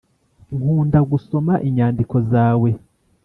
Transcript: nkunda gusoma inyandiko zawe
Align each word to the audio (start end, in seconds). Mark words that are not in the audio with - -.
nkunda 0.57 0.99
gusoma 1.11 1.53
inyandiko 1.67 2.15
zawe 2.31 2.69